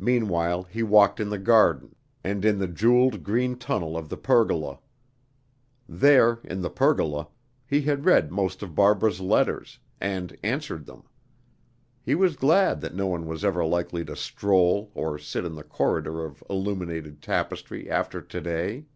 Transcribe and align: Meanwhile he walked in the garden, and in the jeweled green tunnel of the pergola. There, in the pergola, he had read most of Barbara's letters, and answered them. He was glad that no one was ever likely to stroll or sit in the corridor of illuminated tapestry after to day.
Meanwhile 0.00 0.64
he 0.64 0.82
walked 0.82 1.20
in 1.20 1.28
the 1.28 1.38
garden, 1.38 1.94
and 2.24 2.44
in 2.44 2.58
the 2.58 2.66
jeweled 2.66 3.22
green 3.22 3.56
tunnel 3.56 3.96
of 3.96 4.08
the 4.08 4.16
pergola. 4.16 4.80
There, 5.88 6.40
in 6.42 6.62
the 6.62 6.68
pergola, 6.68 7.28
he 7.64 7.82
had 7.82 8.04
read 8.04 8.32
most 8.32 8.60
of 8.64 8.74
Barbara's 8.74 9.20
letters, 9.20 9.78
and 10.00 10.36
answered 10.42 10.84
them. 10.86 11.04
He 12.02 12.16
was 12.16 12.34
glad 12.34 12.80
that 12.80 12.96
no 12.96 13.06
one 13.06 13.28
was 13.28 13.44
ever 13.44 13.64
likely 13.64 14.04
to 14.06 14.16
stroll 14.16 14.90
or 14.96 15.16
sit 15.16 15.44
in 15.44 15.54
the 15.54 15.62
corridor 15.62 16.24
of 16.24 16.42
illuminated 16.50 17.22
tapestry 17.22 17.88
after 17.88 18.20
to 18.20 18.40
day. 18.40 18.86